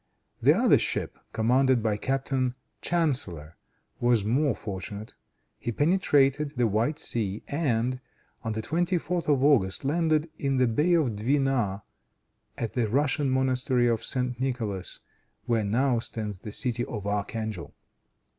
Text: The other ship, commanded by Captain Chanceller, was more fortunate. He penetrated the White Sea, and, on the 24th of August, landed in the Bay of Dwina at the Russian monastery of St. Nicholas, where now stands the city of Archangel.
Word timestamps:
The 0.41 0.57
other 0.57 0.79
ship, 0.79 1.15
commanded 1.31 1.83
by 1.83 1.95
Captain 1.95 2.55
Chanceller, 2.81 3.53
was 3.99 4.25
more 4.25 4.55
fortunate. 4.55 5.13
He 5.59 5.71
penetrated 5.71 6.53
the 6.57 6.65
White 6.65 6.97
Sea, 6.97 7.43
and, 7.47 7.99
on 8.41 8.53
the 8.53 8.63
24th 8.63 9.27
of 9.27 9.43
August, 9.43 9.85
landed 9.85 10.31
in 10.39 10.57
the 10.57 10.65
Bay 10.65 10.95
of 10.95 11.15
Dwina 11.17 11.83
at 12.57 12.73
the 12.73 12.89
Russian 12.89 13.29
monastery 13.29 13.87
of 13.87 14.03
St. 14.03 14.39
Nicholas, 14.39 15.01
where 15.45 15.63
now 15.63 15.99
stands 15.99 16.39
the 16.39 16.51
city 16.51 16.83
of 16.85 17.05
Archangel. 17.05 17.75